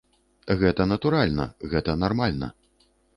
[0.61, 2.47] Гэта натуральна, гэта нармальна.